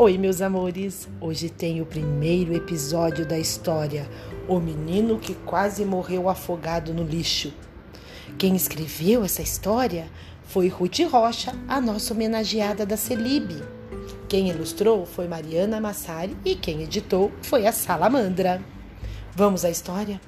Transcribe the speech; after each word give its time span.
Oi, 0.00 0.16
meus 0.16 0.40
amores! 0.40 1.08
Hoje 1.20 1.50
tem 1.50 1.80
o 1.80 1.84
primeiro 1.84 2.54
episódio 2.54 3.26
da 3.26 3.36
história 3.36 4.08
O 4.46 4.60
Menino 4.60 5.18
que 5.18 5.34
Quase 5.34 5.84
Morreu 5.84 6.28
Afogado 6.28 6.94
no 6.94 7.02
Lixo. 7.02 7.52
Quem 8.38 8.54
escreveu 8.54 9.24
essa 9.24 9.42
história 9.42 10.06
foi 10.44 10.68
Ruth 10.68 11.00
Rocha, 11.00 11.52
a 11.66 11.80
nossa 11.80 12.14
homenageada 12.14 12.86
da 12.86 12.96
Celib. 12.96 13.60
Quem 14.28 14.50
ilustrou 14.50 15.04
foi 15.04 15.26
Mariana 15.26 15.80
Massari 15.80 16.36
e 16.44 16.54
quem 16.54 16.84
editou 16.84 17.32
foi 17.42 17.66
a 17.66 17.72
Salamandra. 17.72 18.62
Vamos 19.34 19.64
à 19.64 19.68
história? 19.68 20.20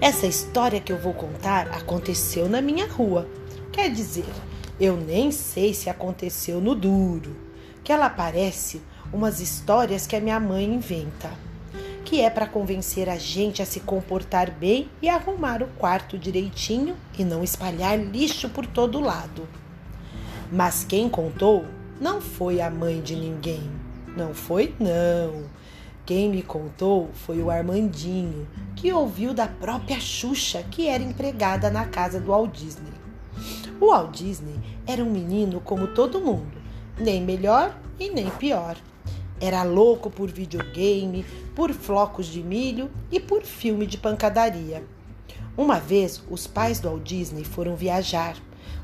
Essa 0.00 0.28
história 0.28 0.80
que 0.80 0.92
eu 0.92 0.98
vou 0.98 1.14
contar 1.14 1.66
aconteceu 1.72 2.48
na 2.48 2.62
minha 2.62 2.86
rua. 2.86 3.28
Quer 3.72 3.90
dizer, 3.90 4.30
eu 4.78 4.96
nem 4.96 5.32
sei 5.32 5.74
se 5.74 5.90
aconteceu 5.90 6.60
no 6.60 6.76
duro 6.76 7.49
que 7.82 7.92
ela 7.92 8.10
parece 8.10 8.82
umas 9.12 9.40
histórias 9.40 10.06
que 10.06 10.14
a 10.14 10.20
minha 10.20 10.38
mãe 10.38 10.64
inventa, 10.64 11.30
que 12.04 12.20
é 12.20 12.30
para 12.30 12.46
convencer 12.46 13.08
a 13.08 13.16
gente 13.16 13.62
a 13.62 13.66
se 13.66 13.80
comportar 13.80 14.50
bem 14.50 14.88
e 15.02 15.08
arrumar 15.08 15.62
o 15.62 15.68
quarto 15.78 16.18
direitinho 16.18 16.96
e 17.18 17.24
não 17.24 17.42
espalhar 17.42 17.98
lixo 17.98 18.48
por 18.48 18.66
todo 18.66 19.00
lado. 19.00 19.48
Mas 20.50 20.84
quem 20.84 21.08
contou 21.08 21.64
não 22.00 22.20
foi 22.20 22.60
a 22.60 22.70
mãe 22.70 23.00
de 23.00 23.14
ninguém. 23.14 23.70
Não 24.16 24.34
foi, 24.34 24.74
não. 24.80 25.44
Quem 26.04 26.28
me 26.28 26.42
contou 26.42 27.10
foi 27.14 27.40
o 27.40 27.50
Armandinho, 27.50 28.48
que 28.74 28.92
ouviu 28.92 29.32
da 29.32 29.46
própria 29.46 30.00
Xuxa, 30.00 30.64
que 30.68 30.88
era 30.88 31.02
empregada 31.02 31.70
na 31.70 31.84
casa 31.84 32.18
do 32.20 32.32
Walt 32.32 32.52
Disney. 32.52 32.92
O 33.80 33.90
Walt 33.90 34.16
Disney 34.16 34.58
era 34.86 35.04
um 35.04 35.10
menino 35.10 35.60
como 35.60 35.86
todo 35.88 36.20
mundo 36.20 36.59
nem 37.00 37.22
melhor 37.22 37.76
e 37.98 38.10
nem 38.10 38.28
pior. 38.30 38.76
Era 39.40 39.62
louco 39.62 40.10
por 40.10 40.30
videogame, 40.30 41.24
por 41.54 41.72
flocos 41.72 42.26
de 42.26 42.42
milho 42.42 42.90
e 43.10 43.18
por 43.18 43.42
filme 43.42 43.86
de 43.86 43.96
pancadaria. 43.96 44.84
Uma 45.56 45.80
vez, 45.80 46.22
os 46.30 46.46
pais 46.46 46.78
do 46.78 46.88
Walt 46.88 47.02
Disney 47.02 47.44
foram 47.44 47.74
viajar, 47.74 48.36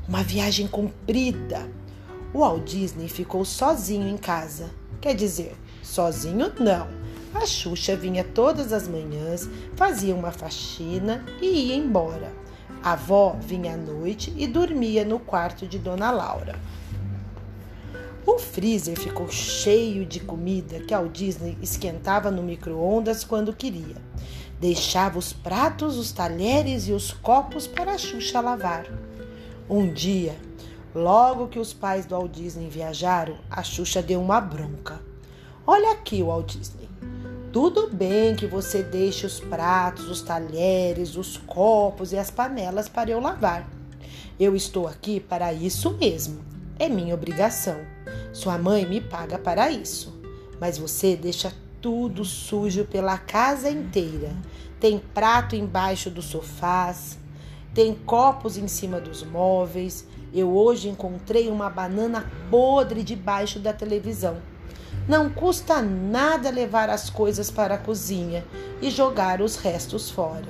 uma 0.07 0.23
viagem 0.23 0.67
comprida. 0.67 1.69
O 2.33 2.39
Walt 2.39 2.65
Disney 2.65 3.07
ficou 3.07 3.45
sozinho 3.45 4.07
em 4.07 4.17
casa. 4.17 4.71
Quer 4.99 5.15
dizer, 5.15 5.55
sozinho 5.81 6.51
não. 6.59 6.87
A 7.33 7.45
Xuxa 7.45 7.95
vinha 7.95 8.23
todas 8.23 8.73
as 8.73 8.87
manhãs, 8.87 9.47
fazia 9.75 10.15
uma 10.15 10.31
faxina 10.31 11.23
e 11.41 11.67
ia 11.67 11.75
embora. 11.75 12.33
A 12.83 12.93
avó 12.93 13.35
vinha 13.39 13.73
à 13.73 13.77
noite 13.77 14.33
e 14.35 14.47
dormia 14.47 15.05
no 15.05 15.19
quarto 15.19 15.67
de 15.67 15.77
Dona 15.77 16.09
Laura. 16.09 16.59
O 18.27 18.37
freezer 18.37 18.99
ficou 18.99 19.29
cheio 19.29 20.05
de 20.05 20.19
comida 20.19 20.81
que 20.81 20.93
Walt 20.93 21.13
Disney 21.13 21.57
esquentava 21.61 22.29
no 22.29 22.43
micro-ondas 22.43 23.23
quando 23.23 23.55
queria. 23.55 23.95
Deixava 24.59 25.17
os 25.17 25.31
pratos, 25.31 25.95
os 25.95 26.11
talheres 26.11 26.89
e 26.89 26.91
os 26.91 27.13
copos 27.13 27.67
para 27.67 27.93
a 27.93 27.97
Xuxa 27.97 28.41
lavar. 28.41 28.85
Um 29.69 29.93
dia, 29.93 30.35
logo 30.93 31.47
que 31.47 31.57
os 31.57 31.71
pais 31.71 32.05
do 32.05 32.15
Walt 32.15 32.33
Disney 32.33 32.67
viajaram, 32.67 33.37
a 33.49 33.63
Xuxa 33.63 34.01
deu 34.01 34.21
uma 34.21 34.41
bronca. 34.41 34.99
Olha 35.65 35.93
aqui, 35.93 36.21
Walt 36.21 36.53
Disney. 36.53 36.89
Tudo 37.53 37.89
bem 37.89 38.35
que 38.35 38.45
você 38.45 38.83
deixe 38.83 39.25
os 39.25 39.39
pratos, 39.39 40.09
os 40.09 40.21
talheres, 40.21 41.15
os 41.15 41.37
copos 41.37 42.11
e 42.11 42.17
as 42.17 42.29
panelas 42.29 42.89
para 42.89 43.09
eu 43.09 43.21
lavar. 43.21 43.65
Eu 44.37 44.53
estou 44.53 44.85
aqui 44.85 45.17
para 45.17 45.53
isso 45.53 45.91
mesmo. 45.91 46.43
É 46.77 46.89
minha 46.89 47.15
obrigação. 47.15 47.96
Sua 48.37 48.55
mãe 48.55 48.85
me 48.85 49.01
paga 49.01 49.39
para 49.39 49.71
isso. 49.71 50.13
Mas 50.61 50.77
você 50.77 51.15
deixa 51.15 51.51
tudo 51.81 52.23
sujo 52.23 52.85
pela 52.85 53.17
casa 53.17 53.67
inteira. 53.67 54.29
Tem 54.79 54.99
prato 54.99 55.55
embaixo 55.55 56.11
dos 56.11 56.25
sofás, 56.25 57.17
tem 57.73 57.95
copos 57.95 58.55
em 58.55 58.67
cima 58.67 59.01
dos 59.01 59.23
móveis. 59.23 60.05
Eu 60.31 60.55
hoje 60.55 60.87
encontrei 60.87 61.49
uma 61.49 61.67
banana 61.67 62.31
podre 62.51 63.01
debaixo 63.01 63.57
da 63.57 63.73
televisão. 63.73 64.37
Não 65.07 65.31
custa 65.31 65.81
nada 65.81 66.51
levar 66.51 66.91
as 66.91 67.09
coisas 67.09 67.49
para 67.49 67.73
a 67.73 67.79
cozinha 67.79 68.45
e 68.79 68.91
jogar 68.91 69.41
os 69.41 69.55
restos 69.55 70.11
fora. 70.11 70.45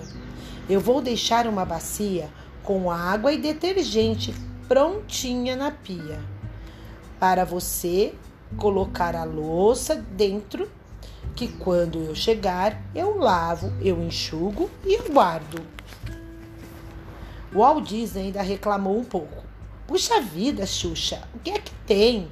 Eu 0.70 0.82
vou 0.82 1.02
deixar 1.02 1.48
uma 1.48 1.64
bacia 1.64 2.28
com 2.64 2.92
água 2.92 3.32
e 3.32 3.38
detergente 3.38 4.36
prontinha 4.68 5.56
na 5.56 5.72
pia 5.72 6.37
para 7.20 7.44
você 7.46 8.14
colocar 8.58 9.16
a 9.16 9.24
louça 9.24 9.96
dentro, 9.96 10.70
que 11.36 11.48
quando 11.48 12.00
eu 12.00 12.16
chegar, 12.16 12.82
eu 12.96 13.18
lavo, 13.18 13.72
eu 13.82 14.02
enxugo 14.02 14.70
e 14.86 14.96
eu 14.96 15.12
guardo. 15.12 15.62
O 17.54 17.60
Walt 17.60 17.88
Disney 17.88 18.26
ainda 18.26 18.42
reclamou 18.42 18.98
um 18.98 19.04
pouco. 19.04 19.44
Puxa 19.86 20.20
vida, 20.22 20.66
Xuxa, 20.66 21.22
o 21.34 21.40
que 21.40 21.52
é 21.52 21.60
que 21.60 21.72
tem? 21.86 22.28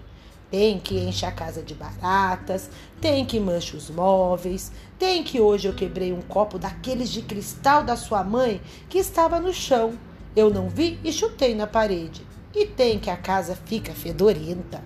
Tem 0.52 0.80
que 0.80 0.98
enche 0.98 1.26
a 1.26 1.32
casa 1.32 1.62
de 1.62 1.74
baratas, 1.74 2.70
tem 3.02 3.26
que 3.26 3.40
mancha 3.40 3.78
os 3.78 3.90
móveis, 3.90 4.72
tem 5.00 5.24
que 5.24 5.40
hoje 5.40 5.68
eu 5.68 5.74
quebrei 5.74 6.14
um 6.14 6.22
copo 6.22 6.60
daqueles 6.60 7.10
de 7.10 7.22
cristal 7.22 7.84
da 7.84 7.96
sua 7.96 8.24
mãe 8.24 8.62
que 8.90 8.98
estava 8.98 9.40
no 9.40 9.54
chão. 9.54 9.94
Eu 10.36 10.50
não 10.50 10.70
vi 10.70 11.00
e 11.04 11.12
chutei 11.12 11.56
na 11.56 11.66
parede. 11.66 12.35
E 12.56 12.66
tem 12.66 12.98
que 12.98 13.10
a 13.10 13.18
casa 13.18 13.54
fica 13.66 13.92
fedorenta. 13.92 14.82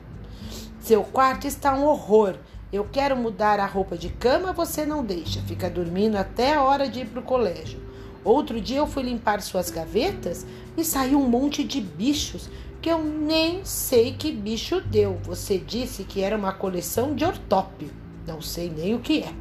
Seu 0.79 1.03
quarto 1.03 1.45
está 1.45 1.75
um 1.75 1.85
horror. 1.85 2.35
Eu 2.73 2.87
quero 2.91 3.15
mudar 3.15 3.59
a 3.59 3.65
roupa 3.67 3.95
de 3.95 4.09
cama, 4.09 4.51
você 4.51 4.87
não 4.87 5.05
deixa. 5.05 5.39
Fica 5.41 5.69
dormindo 5.69 6.15
até 6.15 6.55
a 6.55 6.63
hora 6.63 6.89
de 6.89 7.01
ir 7.01 7.05
para 7.05 7.19
o 7.19 7.23
colégio. 7.23 7.79
Outro 8.23 8.59
dia 8.59 8.79
eu 8.79 8.87
fui 8.87 9.03
limpar 9.03 9.39
suas 9.41 9.69
gavetas 9.69 10.47
e 10.75 10.83
saiu 10.83 11.19
um 11.19 11.29
monte 11.29 11.63
de 11.63 11.79
bichos 11.79 12.49
que 12.81 12.89
eu 12.89 13.03
nem 13.03 13.63
sei 13.63 14.13
que 14.13 14.31
bicho 14.31 14.81
deu. 14.81 15.19
Você 15.23 15.59
disse 15.59 16.03
que 16.03 16.21
era 16.21 16.35
uma 16.35 16.51
coleção 16.51 17.13
de 17.13 17.23
ortópio. 17.23 17.91
Não 18.25 18.41
sei 18.41 18.69
nem 18.75 18.95
o 18.95 18.99
que 18.99 19.21
é. 19.21 19.33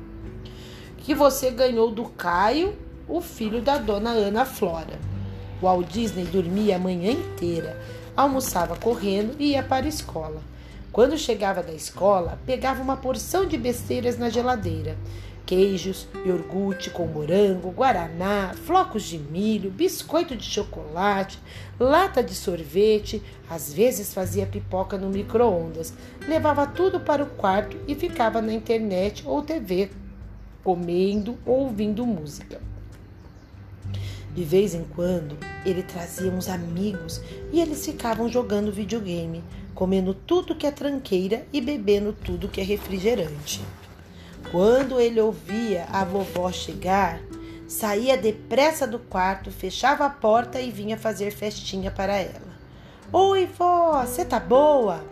Que 0.99 1.15
você 1.15 1.51
ganhou 1.51 1.91
do 1.91 2.05
Caio, 2.05 2.77
o 3.09 3.23
filho 3.23 3.63
da 3.63 3.79
dona 3.79 4.11
Ana 4.11 4.45
Flora. 4.45 4.99
O 5.63 5.65
Walt 5.65 5.89
Disney 5.89 6.25
dormia 6.25 6.77
a 6.77 6.79
manhã 6.79 7.11
inteira 7.11 7.98
almoçava 8.19 8.75
correndo 8.75 9.37
e 9.39 9.53
ia 9.53 9.63
para 9.63 9.87
a 9.87 9.89
escola. 9.89 10.43
Quando 10.91 11.17
chegava 11.17 11.63
da 11.63 11.73
escola, 11.73 12.37
pegava 12.45 12.83
uma 12.83 12.97
porção 12.97 13.47
de 13.47 13.57
besteiras 13.57 14.19
na 14.19 14.29
geladeira: 14.29 14.97
queijos, 15.47 16.09
iogurte 16.27 16.91
com 16.91 17.07
morango, 17.07 17.71
guaraná, 17.71 18.53
flocos 18.65 19.05
de 19.05 19.19
milho, 19.19 19.71
biscoito 19.71 20.37
de 20.37 20.45
chocolate, 20.45 21.39
lata 21.79 22.21
de 22.21 22.35
sorvete, 22.35 23.23
às 23.49 23.73
vezes 23.73 24.13
fazia 24.13 24.47
pipoca 24.47 24.99
no 24.99 25.11
micro-ondas. 25.11 25.95
Levava 26.27 26.67
tudo 26.67 26.99
para 26.99 27.23
o 27.23 27.31
quarto 27.31 27.77
e 27.87 27.95
ficava 27.95 28.43
na 28.43 28.53
internet 28.53 29.23
ou 29.25 29.43
TV, 29.43 29.91
comendo 30.65 31.39
ou 31.47 31.61
ouvindo 31.61 32.05
música. 32.05 32.68
De 34.35 34.45
vez 34.45 34.75
em 34.75 34.85
quando, 34.85 35.37
ele 35.65 35.83
trazia 35.83 36.31
uns 36.31 36.49
amigos 36.49 37.21
e 37.53 37.61
eles 37.61 37.85
ficavam 37.85 38.29
jogando 38.29 38.73
videogame, 38.73 39.43
comendo 39.75 40.15
tudo 40.15 40.55
que 40.55 40.67
é 40.67 40.71
tranqueira 40.71 41.47
e 41.53 41.61
bebendo 41.61 42.13
tudo 42.13 42.49
que 42.49 42.61
é 42.61 42.65
refrigerante. 42.65 43.61
Quando 44.51 45.01
ele 45.01 45.21
ouvia 45.21 45.87
a 45.93 46.05
vovó 46.05 46.51
chegar, 46.51 47.21
saía 47.67 48.17
depressa 48.17 48.87
do 48.87 48.99
quarto, 48.99 49.51
fechava 49.51 50.07
a 50.07 50.11
porta 50.11 50.61
e 50.61 50.71
vinha 50.71 50.97
fazer 50.97 51.31
festinha 51.31 51.91
para 51.91 52.17
ela. 52.17 52.49
Oi, 53.13 53.47
vó, 53.47 54.05
você 54.05 54.25
tá 54.25 54.39
boa? 54.39 55.03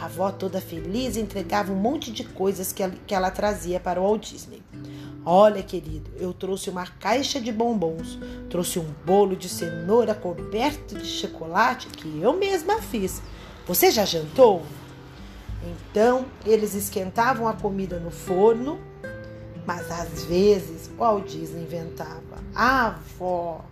A 0.00 0.06
avó, 0.06 0.30
toda 0.32 0.60
feliz, 0.60 1.16
entregava 1.16 1.72
um 1.72 1.76
monte 1.76 2.10
de 2.10 2.24
coisas 2.24 2.72
que 2.72 2.82
ela, 2.82 2.94
que 3.06 3.14
ela 3.14 3.30
trazia 3.30 3.78
para 3.78 4.00
o 4.00 4.04
Walt 4.04 4.30
Disney. 4.30 4.60
Olha, 5.26 5.62
querido, 5.62 6.10
eu 6.18 6.34
trouxe 6.34 6.68
uma 6.68 6.86
caixa 6.86 7.40
de 7.40 7.50
bombons, 7.50 8.18
trouxe 8.50 8.78
um 8.78 8.86
bolo 9.06 9.34
de 9.34 9.48
cenoura 9.48 10.14
coberto 10.14 10.98
de 10.98 11.06
chocolate 11.06 11.88
que 11.88 12.20
eu 12.20 12.34
mesma 12.34 12.82
fiz. 12.82 13.22
Você 13.66 13.90
já 13.90 14.04
jantou? 14.04 14.62
Então, 15.64 16.26
eles 16.44 16.74
esquentavam 16.74 17.48
a 17.48 17.54
comida 17.54 17.98
no 17.98 18.10
forno, 18.10 18.78
mas 19.66 19.90
às 19.90 20.24
vezes 20.24 20.88
o 20.88 20.98
Walt 20.98 21.26
Disney 21.26 21.62
inventava: 21.62 22.44
ah, 22.54 22.88
avó, 22.88 23.64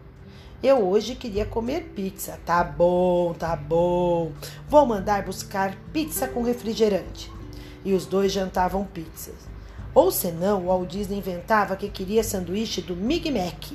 eu 0.63 0.89
hoje 0.89 1.15
queria 1.15 1.45
comer 1.45 1.93
pizza. 1.95 2.41
Tá 2.47 2.65
bom, 2.65 3.35
tá 3.35 3.55
bom. 3.55 4.33
Vou 4.71 4.87
mandar 4.87 5.23
buscar 5.23 5.77
pizza 5.93 6.27
com 6.27 6.43
refrigerante. 6.43 7.31
E 7.85 7.93
os 7.93 8.07
dois 8.07 8.33
jantavam 8.33 8.85
pizzas. 8.85 9.52
Ou 9.95 10.11
senão, 10.11 10.63
o 10.63 10.67
Walt 10.69 10.89
Disney 10.89 11.19
inventava 11.19 11.77
que 11.77 11.89
queria 11.89 12.25
sanduíche 12.25 12.81
do 12.81 12.97
Mig 12.97 13.31
Mac, 13.31 13.73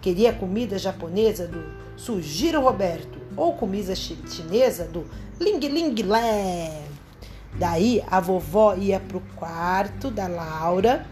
queria 0.00 0.32
comida 0.32 0.78
japonesa 0.78 1.48
do 1.48 1.64
Sugiro 1.96 2.60
Roberto, 2.60 3.18
ou 3.36 3.54
comida 3.54 3.94
chinesa 3.94 4.84
do 4.84 5.04
Ling 5.40 5.58
Ling 5.58 6.02
Lé. 6.02 6.82
Daí 7.58 8.02
a 8.06 8.20
vovó 8.20 8.74
ia 8.74 9.00
para 9.00 9.16
o 9.16 9.22
quarto 9.34 10.10
da 10.10 10.28
Laura 10.28 11.06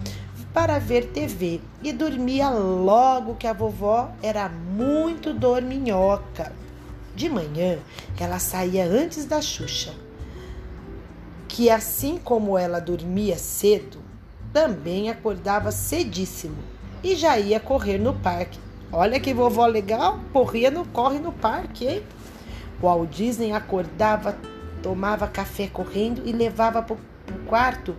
para 0.52 0.78
ver 0.78 1.06
TV 1.06 1.60
e 1.82 1.92
dormia 1.92 2.48
logo 2.48 3.34
que 3.34 3.46
a 3.46 3.52
vovó 3.52 4.10
era 4.22 4.48
muito 4.48 5.34
dorminhoca. 5.34 6.52
De 7.16 7.28
manhã, 7.28 7.78
ela 8.18 8.38
saía 8.38 8.84
antes 8.84 9.24
da 9.24 9.40
Xuxa, 9.40 9.92
que 11.48 11.70
assim 11.70 12.18
como 12.18 12.58
ela 12.58 12.80
dormia 12.80 13.36
cedo, 13.36 13.98
também 14.54 15.10
acordava 15.10 15.72
cedíssimo 15.72 16.56
e 17.02 17.16
já 17.16 17.36
ia 17.36 17.58
correr 17.58 17.98
no 17.98 18.14
parque. 18.14 18.60
Olha 18.92 19.18
que 19.18 19.34
vovó 19.34 19.66
legal, 19.66 20.20
corria 20.32 20.70
no 20.70 20.86
corre 20.86 21.18
no 21.18 21.32
parque, 21.32 21.84
hein? 21.84 22.02
Walt 22.80 23.10
Disney 23.10 23.50
acordava, 23.50 24.38
tomava 24.80 25.26
café 25.26 25.66
correndo 25.66 26.22
e 26.24 26.30
levava 26.30 26.80
para 26.80 26.94
o 26.94 27.46
quarto 27.46 27.96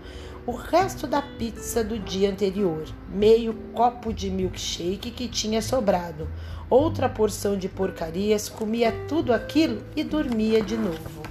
o 0.48 0.54
resto 0.54 1.06
da 1.06 1.22
pizza 1.22 1.84
do 1.84 2.00
dia 2.00 2.32
anterior, 2.32 2.86
meio 3.10 3.54
copo 3.74 4.14
de 4.14 4.30
milkshake 4.30 5.12
que 5.12 5.28
tinha 5.28 5.62
sobrado, 5.62 6.30
outra 6.70 7.10
porção 7.10 7.58
de 7.58 7.68
porcarias, 7.68 8.48
comia 8.48 8.94
tudo 9.10 9.34
aquilo 9.34 9.84
e 9.96 10.04
dormia 10.04 10.62
de 10.62 10.78
novo. 10.78 11.24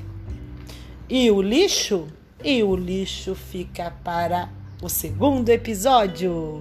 E 1.08 1.30
o 1.30 1.40
lixo? 1.40 2.08
E 2.42 2.62
o 2.62 2.76
lixo 2.76 3.34
fica 3.34 3.92
para 4.02 4.50
o 4.82 4.88
segundo 4.88 5.48
episódio. 5.48 6.60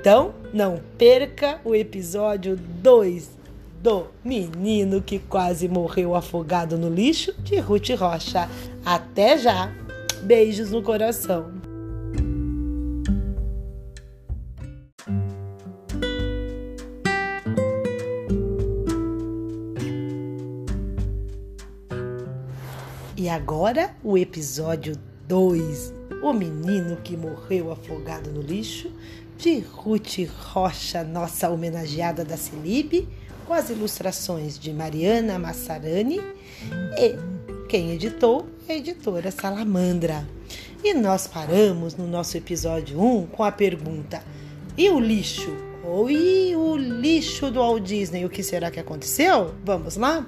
Então, 0.00 0.34
não 0.52 0.80
perca 0.98 1.60
o 1.64 1.74
episódio 1.74 2.56
2 2.56 3.30
do 3.82 4.06
Menino 4.24 5.02
que 5.02 5.18
quase 5.18 5.68
morreu 5.68 6.14
afogado 6.14 6.78
no 6.78 6.88
lixo 6.88 7.34
de 7.40 7.56
Ruth 7.58 7.90
Rocha. 7.90 8.48
Até 8.84 9.36
já! 9.36 9.72
Beijos 10.22 10.70
no 10.70 10.82
coração. 10.82 11.52
E 23.16 23.28
agora 23.28 23.94
o 24.02 24.18
episódio 24.18 24.96
2: 25.28 26.01
O 26.22 26.32
menino 26.32 26.96
que 27.02 27.16
morreu 27.16 27.72
afogado 27.72 28.30
no 28.30 28.40
lixo, 28.40 28.92
de 29.36 29.58
Ruth 29.58 30.18
Rocha, 30.52 31.02
nossa 31.02 31.50
homenageada 31.50 32.24
da 32.24 32.36
Celibe, 32.36 33.08
com 33.44 33.52
as 33.52 33.70
ilustrações 33.70 34.56
de 34.56 34.72
Mariana 34.72 35.36
Massarani 35.36 36.20
e 36.96 37.18
quem 37.68 37.90
editou 37.90 38.46
é 38.68 38.74
a 38.74 38.76
editora 38.76 39.32
Salamandra. 39.32 40.24
E 40.84 40.94
nós 40.94 41.26
paramos 41.26 41.96
no 41.96 42.06
nosso 42.06 42.36
episódio 42.36 43.00
1 43.00 43.26
com 43.26 43.42
a 43.42 43.50
pergunta: 43.50 44.22
e 44.78 44.88
o 44.90 45.00
lixo? 45.00 45.50
Ou 45.84 46.08
e 46.08 46.54
o 46.54 46.76
lixo 46.76 47.50
do 47.50 47.58
Walt 47.58 47.82
Disney? 47.82 48.24
O 48.24 48.30
que 48.30 48.44
será 48.44 48.70
que 48.70 48.78
aconteceu? 48.78 49.52
Vamos 49.64 49.96
lá? 49.96 50.24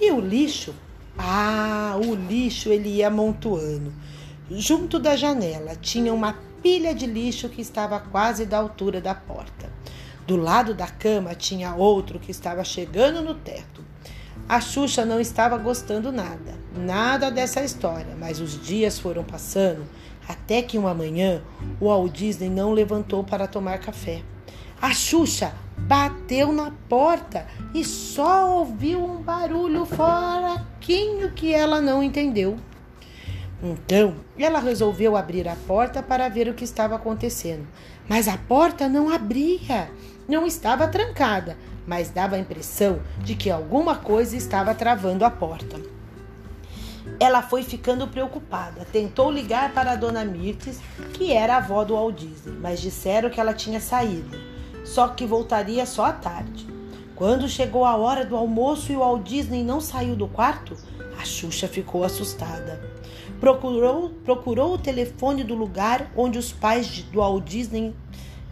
E 0.00 0.10
o 0.10 0.18
lixo 0.18 0.74
ah, 1.22 1.98
o 2.02 2.14
lixo 2.14 2.70
ele 2.70 2.88
ia 2.88 3.08
amontoando. 3.08 3.92
Junto 4.50 4.98
da 4.98 5.14
janela 5.14 5.76
tinha 5.76 6.12
uma 6.12 6.36
pilha 6.60 6.92
de 6.92 7.06
lixo 7.06 7.48
que 7.48 7.62
estava 7.62 8.00
quase 8.00 8.44
da 8.44 8.58
altura 8.58 9.00
da 9.00 9.14
porta. 9.14 9.70
Do 10.26 10.36
lado 10.36 10.74
da 10.74 10.88
cama 10.88 11.36
tinha 11.36 11.74
outro 11.76 12.18
que 12.18 12.32
estava 12.32 12.64
chegando 12.64 13.22
no 13.22 13.34
teto. 13.34 13.84
A 14.48 14.60
Xuxa 14.60 15.04
não 15.04 15.20
estava 15.20 15.56
gostando 15.56 16.10
nada, 16.10 16.58
nada 16.76 17.30
dessa 17.30 17.62
história, 17.62 18.16
mas 18.18 18.40
os 18.40 18.60
dias 18.60 18.98
foram 18.98 19.22
passando 19.22 19.86
até 20.28 20.62
que 20.62 20.76
uma 20.76 20.94
manhã 20.94 21.42
o 21.80 21.86
Walt 21.86 22.12
Disney 22.12 22.50
não 22.50 22.72
levantou 22.72 23.22
para 23.22 23.46
tomar 23.46 23.78
café. 23.78 24.22
A 24.82 24.92
Xuxa 24.92 25.54
bateu 25.78 26.52
na 26.52 26.72
porta 26.88 27.46
e 27.72 27.84
só 27.84 28.50
ouviu 28.58 29.04
um 29.04 29.22
barulho 29.22 29.86
fraquinho 29.86 31.30
que 31.32 31.54
ela 31.54 31.80
não 31.80 32.02
entendeu. 32.02 32.58
Então, 33.62 34.16
ela 34.38 34.58
resolveu 34.58 35.16
abrir 35.16 35.46
a 35.48 35.56
porta 35.66 36.02
para 36.02 36.28
ver 36.28 36.48
o 36.48 36.54
que 36.54 36.64
estava 36.64 36.96
acontecendo. 36.96 37.66
Mas 38.08 38.26
a 38.26 38.36
porta 38.36 38.88
não 38.88 39.10
abria. 39.10 39.90
Não 40.28 40.46
estava 40.46 40.88
trancada, 40.88 41.56
mas 41.86 42.10
dava 42.10 42.36
a 42.36 42.38
impressão 42.38 43.00
de 43.18 43.34
que 43.34 43.50
alguma 43.50 43.96
coisa 43.96 44.36
estava 44.36 44.74
travando 44.74 45.24
a 45.24 45.30
porta. 45.30 45.76
Ela 47.18 47.42
foi 47.42 47.62
ficando 47.62 48.08
preocupada. 48.08 48.86
Tentou 48.90 49.30
ligar 49.30 49.72
para 49.72 49.92
a 49.92 49.96
dona 49.96 50.24
Mirtes, 50.24 50.80
que 51.12 51.32
era 51.32 51.54
a 51.54 51.58
avó 51.58 51.84
do 51.84 51.94
Walt 51.94 52.16
Disney, 52.16 52.56
mas 52.60 52.80
disseram 52.80 53.28
que 53.28 53.40
ela 53.40 53.52
tinha 53.52 53.80
saído 53.80 54.50
só 54.84 55.08
que 55.08 55.24
voltaria 55.24 55.86
só 55.86 56.06
à 56.06 56.12
tarde. 56.12 56.66
Quando 57.14 57.48
chegou 57.48 57.84
a 57.84 57.96
hora 57.96 58.24
do 58.24 58.34
almoço 58.34 58.90
e 58.90 58.96
o 58.96 59.00
Walt 59.00 59.22
Disney 59.22 59.62
não 59.62 59.80
saiu 59.80 60.16
do 60.16 60.26
quarto, 60.26 60.76
a 61.20 61.24
Xuxa 61.24 61.68
ficou 61.68 62.02
assustada. 62.02 62.80
Procurou, 63.40 64.10
procurou 64.22 64.74
o 64.74 64.78
telefone 64.78 65.42
do 65.42 65.54
lugar 65.54 66.12
onde 66.14 66.38
os 66.38 66.52
pais 66.52 67.02
do 67.04 67.20
Walt 67.20 67.42
Disney 67.42 67.94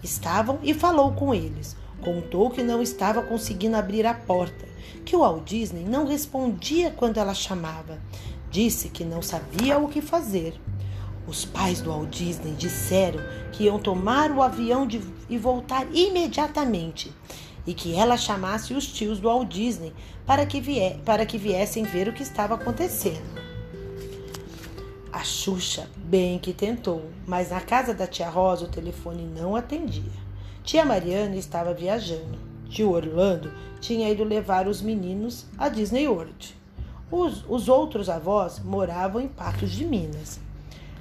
estavam 0.02 0.58
e 0.62 0.72
falou 0.72 1.12
com 1.12 1.34
eles. 1.34 1.76
Contou 2.00 2.48
que 2.48 2.62
não 2.62 2.80
estava 2.80 3.20
conseguindo 3.22 3.76
abrir 3.76 4.06
a 4.06 4.14
porta, 4.14 4.66
que 5.04 5.14
o 5.14 5.18
Walt 5.18 5.44
Disney 5.44 5.84
não 5.84 6.06
respondia 6.06 6.90
quando 6.90 7.18
ela 7.18 7.34
chamava. 7.34 7.98
Disse 8.50 8.88
que 8.88 9.04
não 9.04 9.20
sabia 9.20 9.78
o 9.78 9.88
que 9.88 10.00
fazer. 10.00 10.58
Os 11.26 11.44
pais 11.44 11.82
do 11.82 11.90
Walt 11.90 12.08
Disney 12.08 12.54
disseram 12.54 13.20
que 13.52 13.64
iam 13.64 13.78
tomar 13.78 14.30
o 14.30 14.42
avião 14.42 14.86
de, 14.86 15.02
e 15.28 15.36
voltar 15.36 15.86
imediatamente 15.92 17.12
e 17.66 17.74
que 17.74 17.94
ela 17.94 18.16
chamasse 18.16 18.72
os 18.72 18.86
tios 18.86 19.20
do 19.20 19.28
Walt 19.28 19.48
Disney 19.48 19.92
para 20.24 20.46
que, 20.46 20.62
vie, 20.62 20.98
para 21.04 21.26
que 21.26 21.36
viessem 21.36 21.84
ver 21.84 22.08
o 22.08 22.14
que 22.14 22.22
estava 22.22 22.54
acontecendo. 22.54 23.47
A 25.10 25.24
Xuxa 25.24 25.88
bem 25.96 26.38
que 26.38 26.52
tentou, 26.52 27.02
mas 27.26 27.50
na 27.50 27.62
casa 27.62 27.94
da 27.94 28.06
tia 28.06 28.28
Rosa 28.28 28.66
o 28.66 28.68
telefone 28.68 29.22
não 29.24 29.56
atendia. 29.56 30.12
Tia 30.62 30.84
Mariana 30.84 31.34
estava 31.34 31.72
viajando. 31.72 32.38
Tio 32.68 32.90
Orlando 32.90 33.50
tinha 33.80 34.10
ido 34.10 34.22
levar 34.22 34.68
os 34.68 34.82
meninos 34.82 35.46
a 35.56 35.70
Disney 35.70 36.06
World. 36.06 36.54
Os, 37.10 37.42
os 37.48 37.70
outros 37.70 38.10
avós 38.10 38.58
moravam 38.58 39.22
em 39.22 39.28
Patos 39.28 39.70
de 39.70 39.86
Minas. 39.86 40.38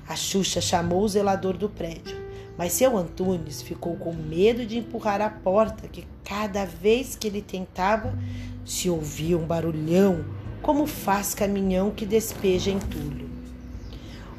A 0.07 0.15
Xuxa 0.15 0.61
chamou 0.61 1.01
o 1.01 1.09
zelador 1.09 1.57
do 1.57 1.67
prédio, 1.67 2.17
mas 2.57 2.71
seu 2.71 2.97
Antunes 2.97 3.61
ficou 3.61 3.97
com 3.97 4.13
medo 4.13 4.65
de 4.65 4.77
empurrar 4.77 5.19
a 5.19 5.29
porta, 5.29 5.85
que 5.85 6.07
cada 6.23 6.65
vez 6.65 7.17
que 7.17 7.27
ele 7.27 7.41
tentava, 7.41 8.17
se 8.65 8.89
ouvia 8.89 9.37
um 9.37 9.45
barulhão, 9.45 10.23
como 10.61 10.87
faz 10.87 11.35
caminhão 11.35 11.91
que 11.91 12.05
despeja 12.05 12.71
entulho. 12.71 13.26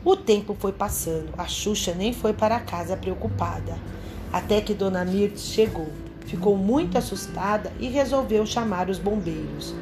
O 0.09 0.17
tempo 0.17 0.57
foi 0.59 0.73
passando, 0.73 1.35
a 1.37 1.45
Xuxa 1.45 1.93
nem 1.95 2.15
foi 2.15 2.33
para 2.33 2.59
casa 2.61 2.97
preocupada, 2.97 3.79
até 4.33 4.59
que 4.59 4.73
Dona 4.73 5.05
Mirtes 5.05 5.53
chegou. 5.53 5.89
Ficou 6.25 6.57
muito 6.57 6.97
assustada 6.97 7.71
e 7.79 7.89
resolveu 7.89 8.47
chamar 8.47 8.89
os 8.89 8.99
bombeiros. 8.99 9.75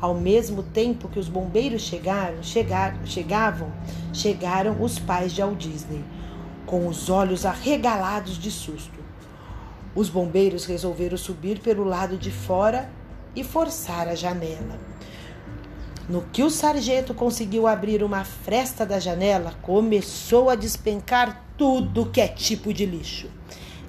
Ao 0.00 0.14
mesmo 0.14 0.62
tempo 0.62 1.08
que 1.08 1.18
os 1.18 1.28
bombeiros 1.28 1.82
chegaram, 1.82 2.44
chegar, 2.44 2.96
chegavam, 3.04 3.72
chegaram 4.12 4.80
os 4.80 5.00
pais 5.00 5.32
de 5.32 5.42
Walt 5.42 5.58
Disney, 5.58 6.04
com 6.64 6.86
os 6.86 7.10
olhos 7.10 7.44
arregalados 7.44 8.38
de 8.38 8.52
susto. 8.52 9.00
Os 9.96 10.08
bombeiros 10.08 10.64
resolveram 10.64 11.18
subir 11.18 11.58
pelo 11.58 11.82
lado 11.82 12.16
de 12.16 12.30
fora 12.30 12.88
e 13.34 13.42
forçar 13.42 14.06
a 14.06 14.14
janela. 14.14 14.78
No 16.12 16.20
que 16.30 16.42
o 16.42 16.50
sargento 16.50 17.14
conseguiu 17.14 17.66
abrir 17.66 18.02
uma 18.04 18.22
fresta 18.22 18.84
da 18.84 19.00
janela, 19.00 19.54
começou 19.62 20.50
a 20.50 20.54
despencar 20.54 21.42
tudo 21.56 22.10
que 22.10 22.20
é 22.20 22.28
tipo 22.28 22.70
de 22.70 22.84
lixo. 22.84 23.30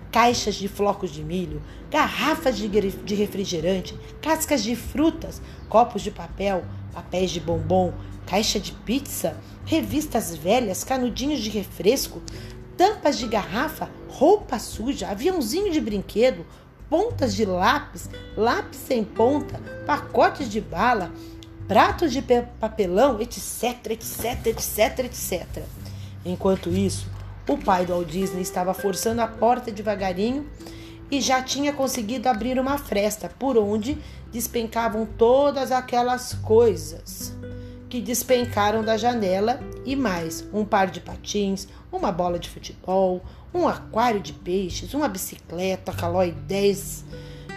Caixas 0.09 0.55
de 0.55 0.69
flocos 0.69 1.11
de 1.11 1.21
milho, 1.21 1.61
garrafas 1.91 2.57
de 2.57 3.15
refrigerante, 3.15 3.93
cascas 4.21 4.63
de 4.63 4.73
frutas, 4.73 5.41
copos 5.67 6.01
de 6.01 6.11
papel, 6.11 6.63
papéis 6.93 7.29
de 7.29 7.41
bombom, 7.41 7.91
caixa 8.25 8.57
de 8.57 8.71
pizza, 8.71 9.35
revistas 9.65 10.33
velhas, 10.33 10.85
canudinhos 10.85 11.41
de 11.41 11.49
refresco, 11.49 12.21
tampas 12.77 13.17
de 13.17 13.27
garrafa, 13.27 13.89
roupa 14.07 14.59
suja, 14.59 15.09
aviãozinho 15.09 15.73
de 15.73 15.81
brinquedo, 15.81 16.45
pontas 16.89 17.35
de 17.35 17.43
lápis, 17.43 18.09
lápis 18.37 18.79
sem 18.79 19.03
ponta, 19.03 19.59
pacotes 19.85 20.47
de 20.47 20.61
bala, 20.61 21.11
pratos 21.67 22.12
de 22.12 22.22
papelão, 22.60 23.20
etc, 23.22 23.91
etc, 23.91 24.48
etc, 24.48 25.00
etc. 25.00 25.63
Enquanto 26.25 26.70
isso, 26.70 27.08
o 27.48 27.58
pai 27.58 27.86
do 27.86 27.93
Walt 27.93 28.08
Disney 28.08 28.41
estava 28.41 28.74
forçando 28.74 29.22
a 29.22 29.27
porta 29.27 29.72
devagarinho 29.72 30.48
e 31.12 31.22
já 31.22 31.41
tinha 31.41 31.74
conseguido 31.74 32.27
abrir 32.29 32.60
uma 32.60 32.77
fresta 32.77 33.29
por 33.29 33.58
onde 33.58 33.98
despencavam 34.32 35.05
todas 35.05 35.72
aquelas 35.72 36.34
coisas 36.34 37.34
que 37.89 38.01
despencaram 38.01 38.84
da 38.84 38.98
janela 38.98 39.60
e 39.86 39.96
mais 39.96 40.43
um 40.51 40.65
par 40.65 40.89
de 40.89 41.00
patins, 41.00 41.67
uma 41.91 42.12
bola 42.12 42.39
de 42.39 42.50
futebol, 42.50 43.22
um 43.53 43.67
aquário 43.67 44.20
de 44.20 44.34
peixes, 44.34 44.93
uma 44.96 45.08
bicicleta 45.08 45.93
Caloi 45.93 46.32
10 46.32 47.05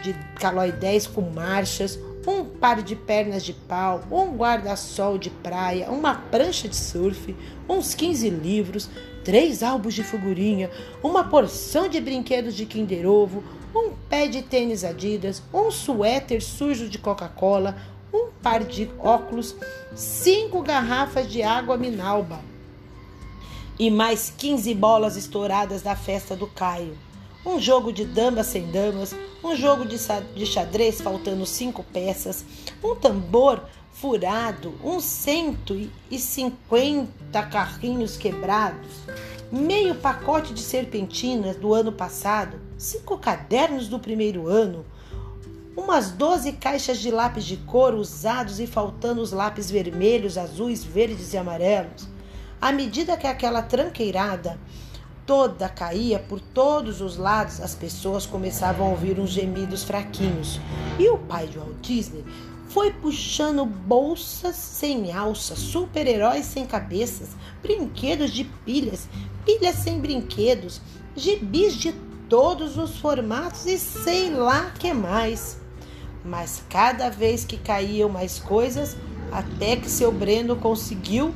de 0.02 0.12
Caloi 0.38 0.72
10 0.72 1.06
com 1.06 1.22
marchas, 1.22 1.98
um 2.26 2.44
par 2.44 2.82
de 2.82 2.96
pernas 2.96 3.44
de 3.44 3.52
pau, 3.52 4.02
um 4.10 4.36
guarda-sol 4.36 5.16
de 5.16 5.30
praia, 5.30 5.90
uma 5.90 6.14
prancha 6.14 6.68
de 6.68 6.74
surf, 6.74 7.34
uns 7.68 7.94
15 7.94 8.28
livros, 8.28 8.90
três 9.24 9.62
álbuns 9.62 9.94
de 9.94 10.02
figurinha, 10.02 10.70
uma 11.02 11.24
porção 11.24 11.88
de 11.88 12.00
brinquedos 12.00 12.54
de 12.54 12.66
Kinder 12.66 13.08
Ovo, 13.08 13.44
um 13.74 13.92
pé 14.08 14.26
de 14.26 14.42
tênis 14.42 14.84
Adidas, 14.84 15.42
um 15.52 15.70
suéter 15.70 16.42
sujo 16.42 16.88
de 16.88 16.98
Coca-Cola, 16.98 17.76
um 18.12 18.30
par 18.42 18.64
de 18.64 18.90
óculos, 18.98 19.54
cinco 19.94 20.62
garrafas 20.62 21.30
de 21.30 21.42
água 21.42 21.76
Minalba 21.76 22.40
e 23.78 23.90
mais 23.90 24.32
15 24.36 24.74
bolas 24.74 25.16
estouradas 25.16 25.82
da 25.82 25.94
festa 25.94 26.34
do 26.34 26.46
Caio. 26.46 26.96
Um 27.46 27.58
jogo 27.60 27.92
de 27.92 28.04
damas 28.04 28.48
sem 28.48 28.68
damas, 28.72 29.14
um 29.42 29.54
jogo 29.54 29.86
de 29.86 29.96
xadrez 30.44 31.00
faltando 31.00 31.46
cinco 31.46 31.84
peças, 31.84 32.44
um 32.82 32.96
tambor 32.96 33.62
furado, 33.92 34.74
uns 34.82 35.04
150 35.04 37.42
carrinhos 37.44 38.16
quebrados, 38.16 38.90
meio 39.52 39.94
pacote 39.94 40.52
de 40.52 40.60
serpentinas 40.60 41.54
do 41.54 41.72
ano 41.72 41.92
passado, 41.92 42.58
cinco 42.76 43.16
cadernos 43.16 43.86
do 43.86 44.00
primeiro 44.00 44.48
ano, 44.48 44.84
umas 45.76 46.10
12 46.10 46.50
caixas 46.54 46.98
de 46.98 47.12
lápis 47.12 47.44
de 47.44 47.58
cor 47.58 47.94
usados 47.94 48.58
e 48.58 48.66
faltando 48.66 49.22
os 49.22 49.30
lápis 49.30 49.70
vermelhos, 49.70 50.36
azuis, 50.36 50.82
verdes 50.82 51.32
e 51.32 51.38
amarelos. 51.38 52.08
À 52.60 52.72
medida 52.72 53.16
que 53.16 53.28
aquela 53.28 53.62
tranqueirada 53.62 54.58
toda 55.26 55.68
caía 55.68 56.20
por 56.20 56.40
todos 56.40 57.00
os 57.00 57.16
lados, 57.16 57.60
as 57.60 57.74
pessoas 57.74 58.24
começavam 58.24 58.86
a 58.86 58.90
ouvir 58.90 59.18
uns 59.18 59.30
gemidos 59.30 59.82
fraquinhos. 59.82 60.60
E 60.98 61.08
o 61.08 61.18
pai 61.18 61.48
de 61.48 61.58
Walt 61.58 61.76
Disney 61.82 62.24
foi 62.68 62.92
puxando 62.92 63.66
bolsas 63.66 64.54
sem 64.54 65.12
alça, 65.12 65.56
super-heróis 65.56 66.46
sem 66.46 66.64
cabeças, 66.64 67.30
brinquedos 67.60 68.30
de 68.30 68.44
pilhas, 68.44 69.08
pilhas 69.44 69.76
sem 69.76 70.00
brinquedos, 70.00 70.80
gibis 71.16 71.74
de 71.74 71.92
todos 72.28 72.76
os 72.76 72.98
formatos 72.98 73.66
e 73.66 73.78
sei 73.78 74.30
lá 74.30 74.70
que 74.78 74.92
mais. 74.92 75.58
Mas 76.24 76.62
cada 76.68 77.08
vez 77.08 77.44
que 77.44 77.56
caíam 77.56 78.08
mais 78.08 78.38
coisas, 78.38 78.96
até 79.32 79.76
que 79.76 79.90
seu 79.90 80.12
Breno 80.12 80.56
conseguiu 80.56 81.34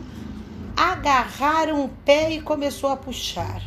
agarrar 0.76 1.68
um 1.68 1.88
pé 1.88 2.32
e 2.32 2.40
começou 2.40 2.90
a 2.90 2.97
puxar. 2.97 3.62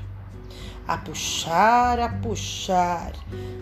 A 0.87 0.97
puxar, 0.97 1.99
a 1.99 2.09
puxar. 2.09 3.13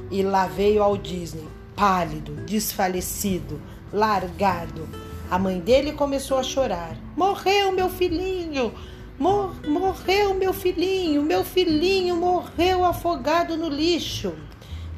E 0.09 0.23
lá 0.23 0.47
veio 0.47 0.81
ao 0.81 0.97
Disney, 0.97 1.47
pálido, 1.75 2.33
desfalecido, 2.45 3.61
largado. 3.93 4.89
A 5.29 5.37
mãe 5.37 5.59
dele 5.59 5.93
começou 5.93 6.37
a 6.37 6.43
chorar. 6.43 6.97
Morreu 7.15 7.71
meu 7.71 7.89
filhinho! 7.89 8.73
Mor 9.19 9.55
morreu 9.67 10.33
meu 10.33 10.51
filhinho! 10.51 11.21
Meu 11.21 11.43
filhinho 11.43 12.15
morreu 12.17 12.83
afogado 12.83 13.55
no 13.55 13.69
lixo! 13.69 14.33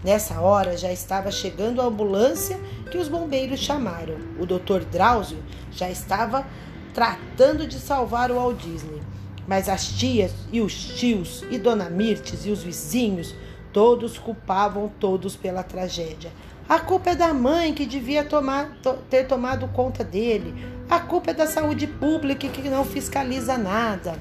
Nessa 0.03 0.41
hora 0.41 0.75
já 0.75 0.91
estava 0.91 1.29
chegando 1.29 1.81
a 1.81 1.85
ambulância 1.85 2.59
que 2.89 2.97
os 2.97 3.07
bombeiros 3.07 3.59
chamaram. 3.59 4.15
O 4.39 4.45
Dr. 4.45 4.85
Drauzio 4.91 5.43
já 5.71 5.89
estava 5.89 6.45
tratando 6.93 7.67
de 7.67 7.79
salvar 7.79 8.31
o 8.31 8.35
Walt 8.35 8.57
Disney. 8.57 9.01
Mas 9.47 9.67
as 9.67 9.87
tias 9.87 10.31
e 10.51 10.61
os 10.61 10.73
tios 10.73 11.43
e 11.49 11.57
Dona 11.57 11.89
Mirtes 11.89 12.45
e 12.45 12.49
os 12.49 12.63
vizinhos, 12.63 13.35
todos 13.71 14.17
culpavam 14.17 14.91
todos 14.99 15.35
pela 15.35 15.63
tragédia. 15.63 16.31
A 16.67 16.79
culpa 16.79 17.09
é 17.09 17.15
da 17.15 17.33
mãe 17.33 17.73
que 17.73 17.85
devia 17.85 18.23
tomar, 18.23 18.77
ter 19.09 19.25
tomado 19.25 19.67
conta 19.67 20.03
dele. 20.03 20.53
A 20.89 20.99
culpa 20.99 21.31
é 21.31 21.33
da 21.33 21.45
saúde 21.45 21.87
pública 21.87 22.47
que 22.47 22.69
não 22.69 22.85
fiscaliza 22.85 23.57
nada. 23.57 24.17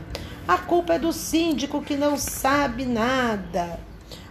A 0.47 0.59
culpa 0.59 0.95
é 0.95 0.99
do 0.99 1.12
síndico 1.12 1.81
que 1.81 1.97
não 1.97 2.17
sabe 2.17 2.85
nada. 2.85 3.79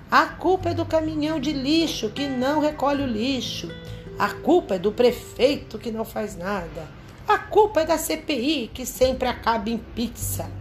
A 0.10 0.26
culpa 0.26 0.72
é 0.72 0.74
do 0.74 0.86
caminhão 0.86 1.40
de 1.40 1.54
lixo 1.54 2.10
que 2.10 2.28
não 2.28 2.60
recolhe 2.60 3.02
o 3.02 3.08
lixo. 3.08 3.72
A 4.20 4.28
culpa 4.30 4.76
é 4.76 4.80
do 4.80 4.92
prefeito 4.92 5.80
que 5.80 5.90
não 5.90 6.04
faz 6.04 6.36
nada. 6.36 6.86
A 7.26 7.38
culpa 7.38 7.82
é 7.82 7.86
da 7.86 7.98
CPI 7.98 8.70
que 8.74 8.86
sempre 8.86 9.30
acaba 9.30 9.70
em 9.70 9.78
pizza. 9.78 10.61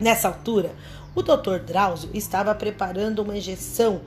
Nessa 0.00 0.28
altura, 0.28 0.72
o 1.14 1.22
Dr. 1.22 1.58
Drauzio 1.66 2.10
estava 2.14 2.54
preparando 2.54 3.20
uma 3.20 3.36
injeção 3.36 4.00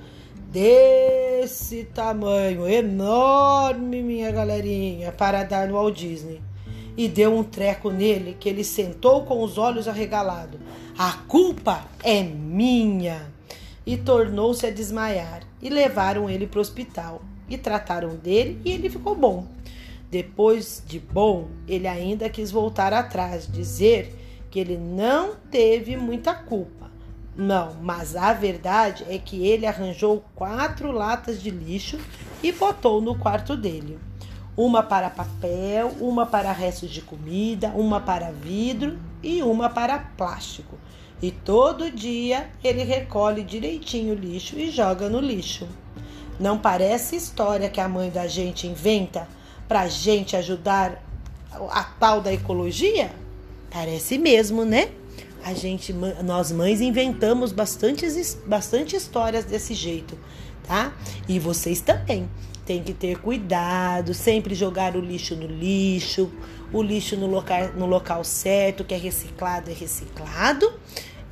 desse 0.49 1.83
tamanho, 1.85 2.67
enorme, 2.67 4.01
minha 4.01 4.31
galerinha, 4.31 5.11
para 5.11 5.43
dar 5.43 5.67
no 5.67 5.73
Walt 5.73 5.97
Disney. 5.97 6.41
E 6.95 7.07
deu 7.07 7.33
um 7.33 7.43
treco 7.43 7.89
nele 7.89 8.37
que 8.39 8.47
ele 8.47 8.63
sentou 8.63 9.23
com 9.23 9.43
os 9.43 9.57
olhos 9.57 9.87
arregalados. 9.87 10.59
A 10.97 11.13
culpa 11.27 11.85
é 12.03 12.21
minha! 12.21 13.29
E 13.85 13.97
tornou-se 13.97 14.65
a 14.65 14.71
desmaiar. 14.71 15.41
E 15.61 15.69
levaram 15.69 16.29
ele 16.29 16.47
para 16.47 16.59
o 16.59 16.61
hospital. 16.61 17.21
E 17.49 17.57
trataram 17.57 18.15
dele 18.15 18.61
e 18.63 18.71
ele 18.71 18.89
ficou 18.89 19.15
bom. 19.15 19.47
Depois 20.09 20.83
de 20.85 20.99
bom, 20.99 21.47
ele 21.67 21.87
ainda 21.87 22.29
quis 22.29 22.51
voltar 22.51 22.93
atrás, 22.93 23.47
dizer 23.49 24.20
que 24.51 24.59
ele 24.59 24.77
não 24.77 25.33
teve 25.49 25.97
muita 25.97 26.35
culpa 26.35 26.81
não, 27.35 27.75
mas 27.81 28.15
a 28.15 28.33
verdade 28.33 29.05
é 29.09 29.17
que 29.17 29.47
ele 29.47 29.65
arranjou 29.65 30.23
quatro 30.35 30.91
latas 30.91 31.41
de 31.41 31.49
lixo 31.49 31.97
e 32.43 32.51
botou 32.51 33.01
no 33.01 33.17
quarto 33.17 33.55
dele. 33.55 33.97
Uma 34.55 34.83
para 34.83 35.09
papel, 35.09 35.95
uma 36.01 36.25
para 36.25 36.51
restos 36.51 36.89
de 36.89 37.01
comida, 37.01 37.69
uma 37.69 38.01
para 38.01 38.31
vidro 38.31 38.99
e 39.23 39.41
uma 39.41 39.69
para 39.69 39.97
plástico. 39.97 40.77
E 41.21 41.31
todo 41.31 41.89
dia 41.89 42.49
ele 42.61 42.83
recolhe 42.83 43.43
direitinho 43.43 44.13
o 44.13 44.17
lixo 44.17 44.59
e 44.59 44.69
joga 44.69 45.07
no 45.07 45.21
lixo. 45.21 45.67
Não 46.37 46.57
parece 46.57 47.15
história 47.15 47.69
que 47.69 47.79
a 47.79 47.87
mãe 47.87 48.09
da 48.09 48.27
gente 48.27 48.67
inventa 48.67 49.27
para 49.69 49.87
gente 49.87 50.35
ajudar 50.35 51.01
a 51.69 51.83
tal 51.83 52.19
da 52.19 52.33
ecologia? 52.33 53.20
Parece 53.71 54.17
mesmo, 54.17 54.65
né? 54.65 54.91
a 55.43 55.53
gente, 55.53 55.93
nós 56.23 56.51
mães 56.51 56.81
inventamos 56.81 57.51
bastante, 57.51 58.05
bastante 58.45 58.95
histórias 58.95 59.45
desse 59.45 59.73
jeito, 59.73 60.17
tá? 60.63 60.93
E 61.27 61.39
vocês 61.39 61.81
também 61.81 62.29
têm 62.65 62.83
que 62.83 62.93
ter 62.93 63.17
cuidado, 63.17 64.13
sempre 64.13 64.53
jogar 64.53 64.95
o 64.95 64.99
lixo 64.99 65.35
no 65.35 65.47
lixo, 65.47 66.31
o 66.71 66.81
lixo 66.81 67.17
no 67.17 67.25
local, 67.25 67.71
no 67.75 67.85
local 67.85 68.23
certo, 68.23 68.81
o 68.81 68.85
que 68.85 68.93
é 68.93 68.97
reciclado 68.97 69.69
é 69.69 69.73
reciclado. 69.73 70.71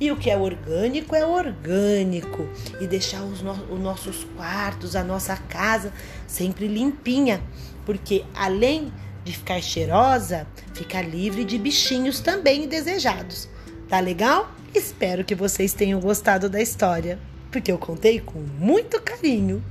E 0.00 0.10
o 0.10 0.16
que 0.16 0.30
é 0.30 0.36
orgânico 0.36 1.14
é 1.14 1.26
orgânico. 1.26 2.48
E 2.80 2.86
deixar 2.86 3.22
os, 3.22 3.42
no 3.42 3.52
os 3.52 3.78
nossos 3.78 4.24
quartos, 4.34 4.96
a 4.96 5.04
nossa 5.04 5.36
casa 5.36 5.92
sempre 6.26 6.66
limpinha. 6.66 7.42
Porque 7.84 8.24
além 8.34 8.90
de 9.24 9.32
ficar 9.32 9.60
cheirosa, 9.60 10.46
fica 10.74 11.00
livre 11.00 11.44
de 11.44 11.58
bichinhos 11.58 12.20
também 12.20 12.64
indesejados. 12.64 13.48
Tá 13.88 14.00
legal? 14.00 14.50
Espero 14.74 15.24
que 15.24 15.34
vocês 15.34 15.72
tenham 15.72 16.00
gostado 16.00 16.48
da 16.48 16.60
história, 16.60 17.18
porque 17.50 17.72
eu 17.72 17.78
contei 17.78 18.20
com 18.20 18.38
muito 18.38 19.00
carinho. 19.02 19.62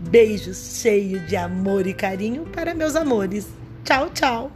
Beijos 0.00 0.80
cheios 0.80 1.26
de 1.26 1.36
amor 1.36 1.86
e 1.86 1.92
carinho 1.92 2.46
para 2.46 2.74
meus 2.74 2.96
amores. 2.96 3.46
Tchau, 3.84 4.10
tchau! 4.10 4.52